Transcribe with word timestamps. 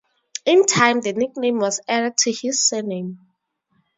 In 0.47 0.65
time 0.65 1.01
the 1.01 1.13
nickname 1.13 1.59
was 1.59 1.79
added 1.87 2.17
to 2.17 2.31
his 2.31 2.67
surname. 2.67 3.19